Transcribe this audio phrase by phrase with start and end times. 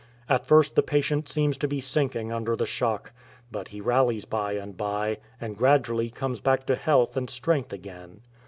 [0.27, 3.11] At first the patient seems to be sinking under the shock,
[3.51, 8.21] but he rallies by and by, and gradually comes back to health and strength again.